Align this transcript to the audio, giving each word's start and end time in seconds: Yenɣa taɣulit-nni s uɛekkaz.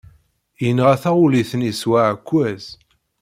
Yenɣa 0.63 0.95
taɣulit-nni 1.03 1.71
s 1.79 1.81
uɛekkaz. 1.89 2.65